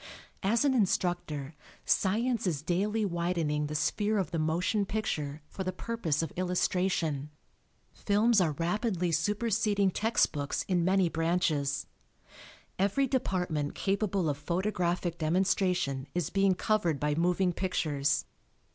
[0.41, 1.53] As an instructor,
[1.85, 7.29] science is daily widening the sphere of the motion picture for the purpose of illustration.
[7.93, 11.85] Films are rapidly superseding text books in many branches.
[12.79, 18.25] Every department capable of photographic demonstration is being covered by moving pictures.